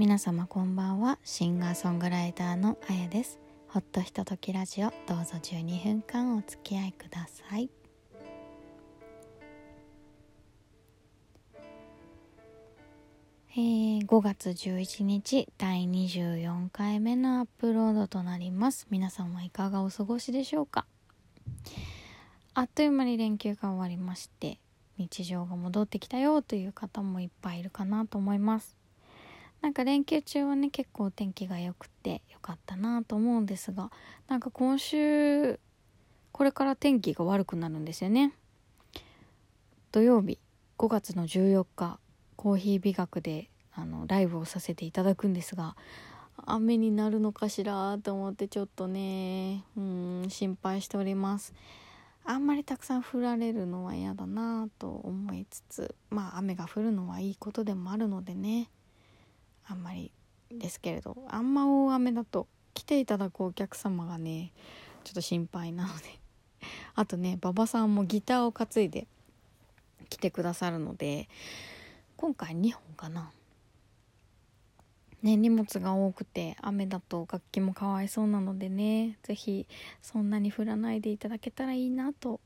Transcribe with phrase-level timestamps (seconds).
[0.00, 1.18] 皆様こんばんは。
[1.24, 3.38] シンガーソングライターのあやです。
[3.68, 7.68] ほっとひとときラジオどうぞ12分間お付き合いください。
[13.52, 18.86] えー、5月11日第24回目のアップロードとなります。
[18.88, 20.86] 皆さんはいかがお過ごしでしょうか？
[22.54, 24.60] あっという間に連休が終わりまして
[24.96, 28.79] 日常が戻ってきたよという方もいっぱいいるかなと思います。
[29.62, 33.90] なんか連休中はね結構天気が良くて良かったなと思うんですが
[34.28, 35.60] なんか今週
[36.32, 38.32] これから天気が悪くなるんですよね。
[39.92, 40.38] 土曜日
[40.78, 41.98] 5月の14日
[42.36, 45.76] コーヒー美学であのライブをさせていただくんですが
[46.46, 51.52] 雨になるのかしらと思ってちょっとねうん心配しております。
[52.24, 58.70] あんまりたくさん降られるのは嫌だなと思いつつまあ雨が降るのはいいことでもあるのでね。
[59.70, 60.10] あんまり
[60.50, 64.52] ですけれどあんま大雨だと来ていただくお客様がね
[65.04, 66.18] ちょっと心配なので
[66.94, 69.06] あとね馬場さんもギターを担いで
[70.08, 71.28] 来てくださるので
[72.16, 73.32] 今回2本かな。
[75.22, 79.66] ね荷物が多くて雨だと楽器もかわいそうなのでね是非
[80.00, 82.40] そんなに降らないでいただけたらいいなと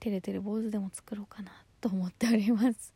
[0.00, 2.92] てるてる坊主でも作ろうかなと思っております。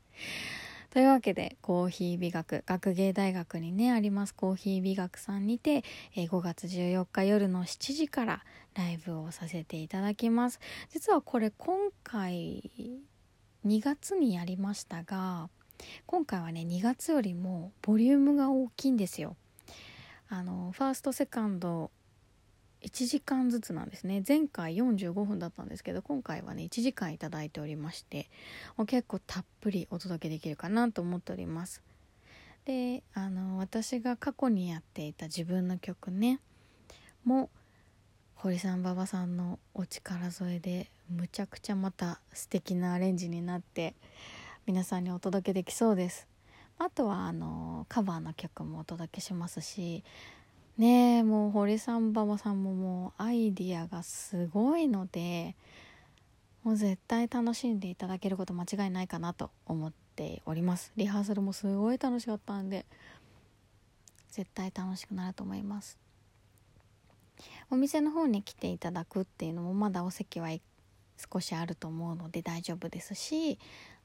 [0.90, 4.34] というわけでコーヒー美学学芸大学にねあります。
[4.34, 5.84] コーヒー美学さんにて、
[6.16, 8.42] え5月14日夜の7時から
[8.74, 10.58] ライブをさせていただきます。
[10.90, 12.70] 実はこれ今回
[13.64, 15.48] 2月にやりましたが
[16.06, 19.36] 今回はね2月よりもボリュームが大きいんですよ。
[20.28, 21.92] あのファーストセカンド
[22.82, 24.22] 1時間ずつなんですね。
[24.26, 28.28] 前回45分だったんですけど今回はね1時間いいておりまして
[28.86, 31.82] 結構たっぷりお届けできるかなと思っております。
[32.64, 36.40] であの私が過去にやっていた自分の曲ね
[37.24, 37.50] も
[38.34, 43.94] 堀さん馬場さんのお力添えでむちゃくちゃまた素敵なアレンジになって
[44.66, 46.26] 皆さんにお届けできそうです。
[46.78, 50.02] あとはあのカバーの曲もお届けしますし
[50.80, 55.54] ねえもう堀さん馬場さんももうアイディアがすごいので
[56.64, 60.90] もう絶対楽しんでいただけること間違いないかなと思っております。
[60.96, 62.86] リハーサルもすごい楽しかったんで
[64.30, 65.98] 絶対楽しくなると思います。
[67.70, 70.48] お店の方に来ていただくっていうのもまだお席は
[71.30, 73.58] 少しあると思うので大丈夫ですし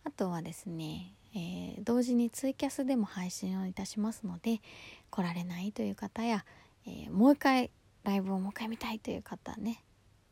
[0.04, 4.60] あとはですね、えー、同時にツイキャスでも配信をいたしますので
[5.10, 6.44] 来られないという方や、
[6.88, 7.72] えー、もう一回
[8.04, 9.84] ライブをもう一回見たいという方ね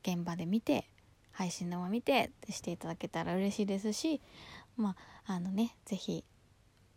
[0.04, 0.88] 現場で見て
[1.32, 4.22] 配信でも見てしていただけたら嬉しいですし
[4.78, 6.24] まああのね是非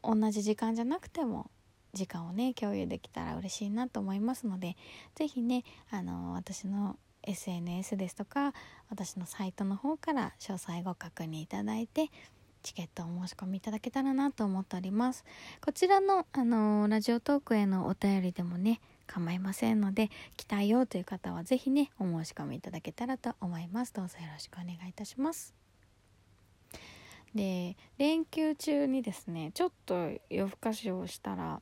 [0.03, 1.51] 同じ時間じゃなくても
[1.95, 4.77] 時間をね共有できたら嬉しいなと思いますので
[5.15, 8.53] 是非ねあの私の SNS ですとか
[8.89, 12.11] 私のサイトの方から詳細ご確認いただいて
[12.63, 15.25] チケットをお申し込みいただけたらなと思っております。
[15.65, 23.95] こちらの、あのー、ラジオトークへのお便りでもね構いませんので来たいよという方は是非ねお申し込みいただけたらと思います。
[23.95, 25.55] どうぞよろしくお願いいたします。
[27.35, 31.61] で連休中にですねちょっと夜更かしをしたら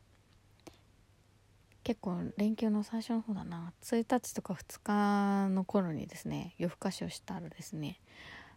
[1.82, 3.72] 結構連休の最初の方だな。
[3.82, 8.00] 1日とか2日の頃にですね夜更かしをしたらですね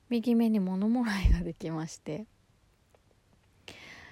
[0.09, 2.25] 右目に物もらいができまして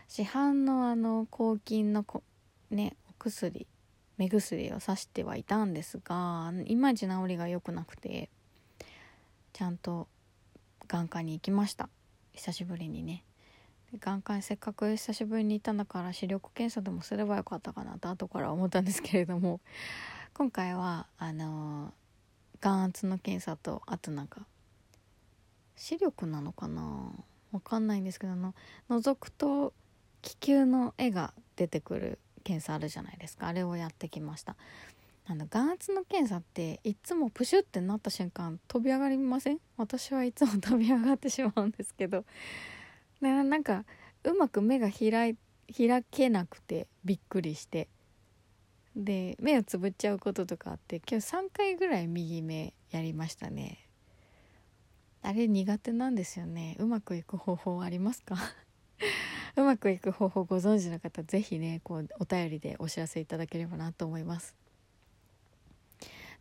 [0.08, 2.24] 市販のあの抗菌のこ
[2.70, 3.68] ねお薬
[4.18, 8.30] 目薬をさしてはいたんですがいまいち治りが良くなくて
[9.54, 10.08] ちゃんと
[10.88, 11.90] 眼科に行きました。
[12.34, 13.24] 久しぶりにね。
[14.00, 19.62] 眼科にせっかく久しぶりに行ったんだから視力検査でもすればよかったかなと後から思ったんですけれども
[20.34, 21.94] 今回はあの
[22.60, 24.42] 眼圧の検査とあとなんか
[25.78, 27.12] 視力なのかな？
[27.54, 28.54] わかんないんですけどあの
[28.90, 29.72] 覗くと
[30.22, 33.48] 気球の絵が出てくる検査あるじゃないですか。
[33.48, 34.56] あれをやってきました。
[35.28, 39.60] あの眼圧の検査っていつもプシュってなった瞬間飛び上がりません？
[39.76, 42.24] 私はいつも飛び上がってしまうんですけど。
[43.20, 43.84] ななんか
[44.24, 45.36] うまく目が開
[45.76, 47.90] 開けなくてびっくりして。
[48.96, 53.80] で目をつぶっちゃうこととかあって今日3回ぐらい右目やりましたね。
[55.22, 56.78] あれ苦手なんですよね。
[56.80, 58.38] うまくいく方法ありますか？
[59.58, 64.56] うまくいく方法ご存知の方是非ねこうお便りでお知らせいただければなと思います。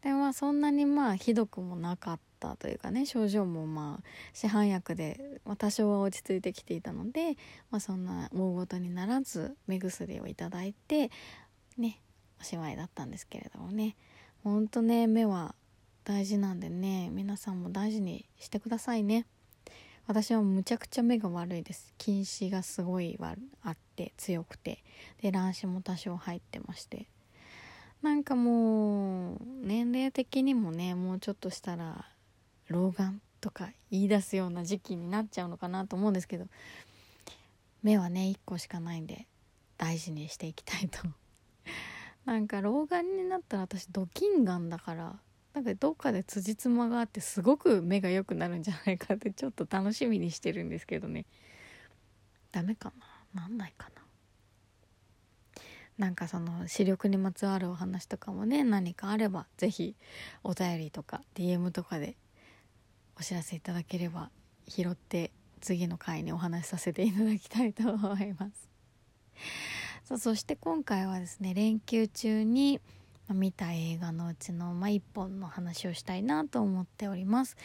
[0.03, 7.37] でまあそんなにまあひどくもなかったというかね症状もまあ市販薬で、ま、多少は落ち着いてきていたので、
[7.71, 11.11] まあ、そんな大ごとにならず目薬をいただいて
[11.79, 12.01] ね
[12.39, 13.97] おしまいだったんですけれどもね。
[14.43, 15.55] ほんとね目は
[16.05, 19.27] 大事なんでね皆さんも大事にしてくださいね。
[20.07, 21.95] 私はむちゃくちゃ目が悪いです。
[21.97, 23.19] 近視がすごい
[23.63, 24.83] あって強くて。
[25.23, 27.07] で乱視も多少入ってまして。
[28.03, 32.05] なんかもう年齢的にもねもうちょっとしたら
[32.69, 36.47] 老眼とか言い出すような時期になっちゃうのかなと思うんですけど
[37.83, 39.27] 目はね1個しかないんで
[39.79, 40.99] 大事にしていきたいと。
[42.27, 45.17] なんか老眼になったら私ドキンガンだから
[45.55, 51.27] なんかどっかで辻褄があってすごく目が良くなるんじゃないかってちょっと楽しみにしてるんですけどね。
[52.51, 52.93] ダメか
[53.33, 53.43] な？
[53.43, 54.03] なんないかな？
[55.97, 59.95] なんかその視力にまつわるお話とかもね何かあれば是非
[60.43, 62.17] お便りとか DM とかで
[63.17, 64.31] お知らせいただければ
[64.67, 65.31] 拾って
[65.61, 68.69] 次の回にお話しさせていただきたいと思います。
[70.03, 72.81] さそして今回はですね連休中に
[73.31, 77.57] 見た映画のうちの、まあ、1本の話をしたいなと思っております。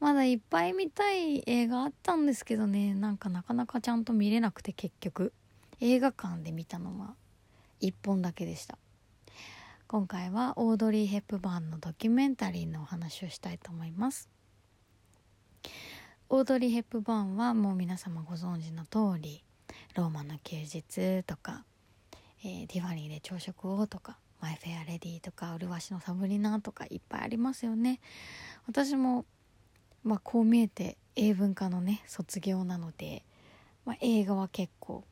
[0.00, 5.32] まだいっぱい見たい映画あったんですけどねなんかなかなかちゃんと見れなくて結局。
[5.82, 7.14] 映画館で見たのは
[7.80, 8.76] 1本だけでした。
[9.86, 14.28] 今回はオードリー・ヘップバーンのドキュメンタリーのお話をしたいと思います。
[16.28, 19.42] オードリー・ヘップバーンはもう皆様ご存知の通り
[19.96, 21.64] 「ローマの休日」とか、
[22.44, 28.00] えー、「ティファニーで朝食を」とかマイフェアレディとか、麗しのサブリナとかいっぱいありますよね。
[28.66, 29.24] 私も、
[30.02, 33.24] まあこう見えて英文科のね、卒業なので、
[33.84, 35.04] まあ映画は結構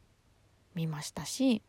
[0.75, 1.63] 見ましたし、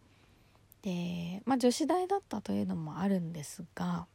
[0.81, 4.07] で、まあ女子大だったというのもあるんですが、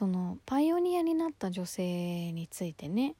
[0.00, 3.16] そのパイオニアになった女性についてね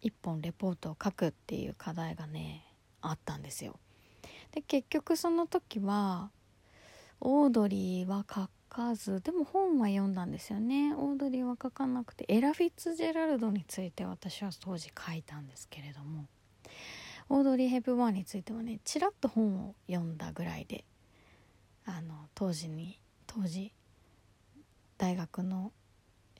[0.00, 2.64] 一本レポートを書くっていう課題がね
[3.00, 3.78] あったんですよ。
[4.52, 6.30] で結局その時は
[7.20, 10.94] オードリーは書かずでも本は読んだんですよね。
[10.94, 16.26] オードリーは書かなくてエラ・フィッツジェラルドについて私は当時書いたんですけれども
[17.28, 20.84] オードリー・ヘプバーンについてはねちらっと本を読んだぐらいで
[21.84, 23.72] あの当時に当時
[24.98, 25.72] 大学の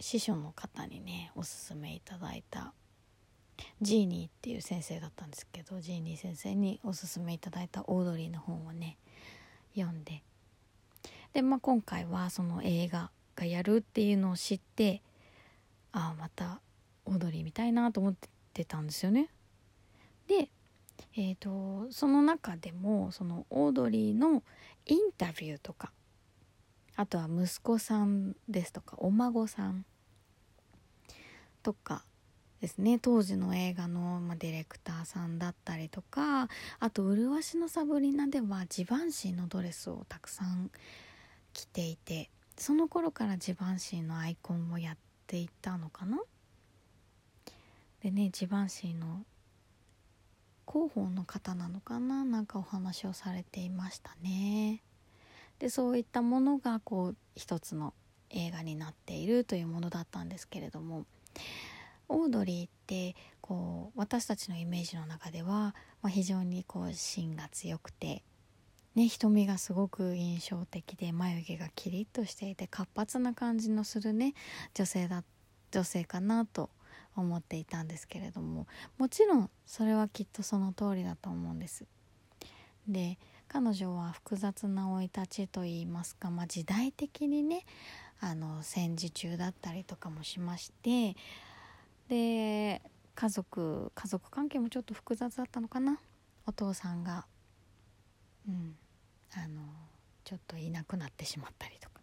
[0.01, 2.75] 師匠の方にねおすすめいただいた
[3.81, 8.97] ジーニーっていう先生だったんですけどジーニー先生におすすめいただいたオードリーの本をね
[9.75, 10.23] 読んで
[11.33, 15.03] で、まあ、今回はその映画がやるっていうのを知って
[15.93, 16.61] ああまた
[17.05, 18.15] オードリー見たいなと思っ
[18.53, 19.29] てたんですよね。
[20.29, 20.49] で、
[21.17, 24.43] えーと、その中でもそのオードリーの
[24.87, 25.93] インタビューとか
[26.97, 29.85] あとは息子さんですとかお孫さん
[31.63, 32.05] とか
[32.63, 33.01] ですね。
[33.01, 36.49] 当時の映画の、まあ、ディレクターさんだったりとか
[36.79, 40.71] あと「麗しのサブリナ」ではジバンシーのドレスをたくさん
[41.53, 46.23] 着ていてその頃からジバンシーのアイコンをやっていったのかな？
[48.01, 49.25] でねジバンシーの
[50.71, 52.25] 広報の方なのかな？
[52.25, 54.83] なんかお話をされていましたね。
[55.59, 57.93] でそういったものがこう一つの
[58.31, 61.07] 映画になっているというものだったんですけれども。
[62.13, 68.23] オードリーってこう私たちのイメージの中では、まあ、非常にこう芯が強くて、
[68.95, 74.35] ね、瞳がすごく印象的で眉毛がキリッとしていて活発な感じのするね
[74.75, 75.25] 女性だ
[75.71, 76.69] 女性かなと
[77.17, 78.67] 思っていたんですけれども
[78.99, 81.85] もちろんそれはきっとその通りだと思うんです。
[82.87, 87.65] で彼女は複雑な生い立ちといいますか、まあ、時代的にね
[88.21, 91.17] あの戦時中だったりとかもしまして
[92.13, 92.83] で
[93.15, 95.99] 家族家族関係もちょっと複雑だったのかな。
[96.47, 97.25] お父さんが。
[98.47, 98.77] うん。
[99.33, 99.63] あの
[100.23, 102.03] ちょっといなくなってしまったりとか。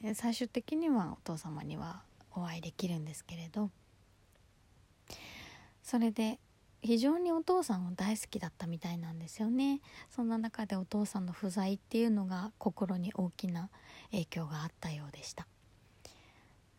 [0.00, 2.04] で最終的にはお父様には
[2.36, 3.70] お会いできるんですけれど。
[5.82, 6.38] それで
[6.82, 9.80] 非常にお父さんを大好きだったみたいなんですよね。
[10.08, 13.70] そんな中でお父さんの不在っていうのが心に大きな
[14.12, 15.48] 影響があったようでした。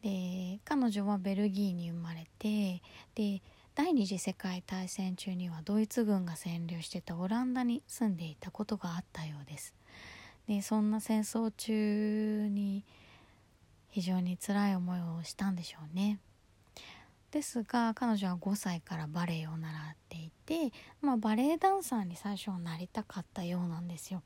[0.03, 2.81] で彼女はベルギーに生まれて
[3.15, 3.41] で
[3.75, 9.73] 第二次世界大戦中にはドイツ軍が占領してたオランダに住んでいたことがあったようです。
[10.47, 12.83] でそんな戦争中に
[13.89, 16.19] 非常に辛い思いをしたんでしょうね。
[17.31, 24.23] ですが彼女は5歳からバレエを習っていて、まあ、バレエダンサーに最初はなりたかったようなんですよ。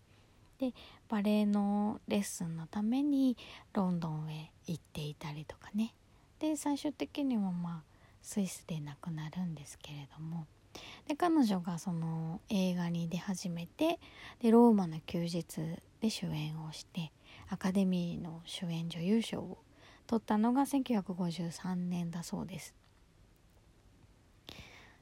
[0.62, 0.76] で
[1.10, 3.36] バレエのレッスンのために
[3.74, 5.96] ロンドンへ行っていたりとかね。
[6.38, 7.84] で最終的にはまあ
[8.22, 10.46] スイスで亡くなるんですけれども。
[11.08, 14.00] で彼女がその映画に出始めて
[14.40, 15.44] でローマの休日
[16.00, 17.12] で主演をして
[17.50, 19.58] アカデミーの主演女優賞を
[20.06, 22.76] 取ったのが1953年だそうです。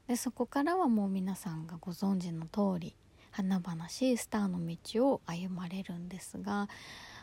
[0.08, 2.96] でそこからはもう皆さんがご存知の通り
[3.30, 6.68] 華々しいスターの道を歩まれるんですが、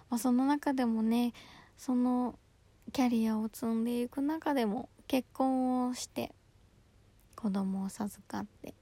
[0.10, 1.34] まあ、その中でもね
[1.78, 2.38] その
[2.94, 6.32] キャリアを積んでいく中でも結婚をして
[7.36, 8.74] 子供を授かって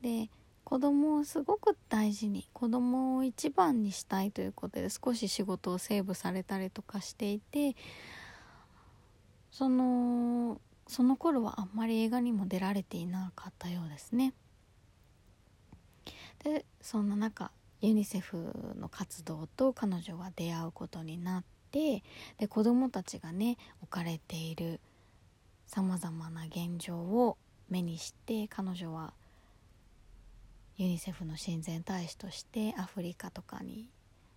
[0.00, 0.30] で
[0.64, 7.76] 子供をすごく大事に子供を一番にしたいということで少し仕事をセーブされたりとかしていて
[9.50, 14.34] そのその頃はあんまり映画にも出られていなかったようですね。
[16.44, 22.02] でそんな中ユニセフの活動と彼女は出会うことになって
[22.38, 24.80] で子どもたちがね置かれている
[25.66, 27.36] さまざまな現状を
[27.68, 29.14] 目にして彼女は
[30.76, 33.88] ユニセフの親善大使としてアフリカとかに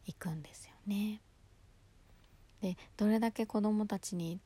[0.05, 1.21] 行くんですよね。
[2.61, 4.39] でどれだけ子どもたちに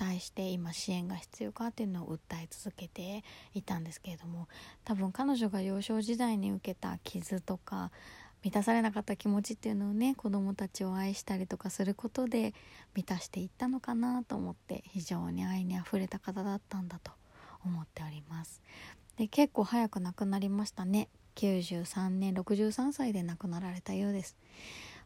[0.00, 4.48] 対して今支援が必要かっていうのを訴え続けていたんですけれども
[4.82, 7.90] 多分彼女が幼少時代に受けた傷とか
[8.42, 12.54] 満たされなかった気持ちっていうのをね子どもたちを愛したりとかすることで
[12.94, 17.12] 満たしていったのかなと思って非常に愛にあふれた方だったんだと
[17.66, 18.62] 思っております。
[19.18, 21.10] で結構早く亡くなりましたね。
[21.36, 24.38] 93年63歳で亡くなられたようです。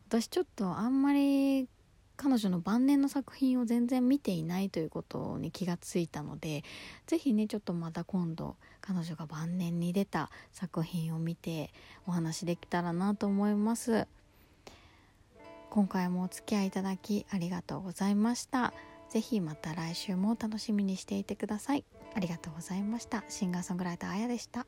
[0.06, 1.68] 私ちょっとあんまり
[2.16, 6.62] 彼女の晩年の作品を全然見ていないということに気がついたので
[7.06, 11.70] 是非ねちょっとまた今度彼女が晩年に出た作品を見て
[12.06, 14.06] お話できたらなと思います。
[15.70, 18.72] 今回もお付き合いいただきありがとうございました。
[19.08, 21.84] 是非また来週も楽しみにしていてください。
[22.14, 23.24] ありがとうございました。
[23.28, 24.66] シンガーソングライターあやでした。